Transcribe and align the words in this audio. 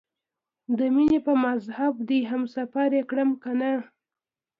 د 0.77 0.79
مینې 0.95 1.19
په 1.25 1.33
مذهب 1.45 1.93
دې 2.09 2.19
هم 2.31 2.43
سفر 2.55 2.89
یې 2.97 3.03
کړم 3.09 3.29
کنه؟ 3.43 3.71